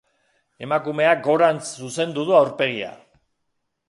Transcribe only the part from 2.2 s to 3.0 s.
du aurpegia.